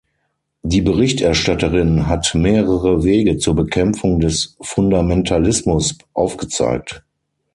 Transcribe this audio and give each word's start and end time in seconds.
Die 0.63 0.81
Berichterstatterin 0.81 2.07
hat 2.07 2.33
mehrere 2.33 3.03
Wege 3.03 3.37
zur 3.37 3.53
Bekämpfung 3.55 4.19
des 4.19 4.57
Fundamentalismus 4.59 5.95
aufgezeigt. 6.15 7.03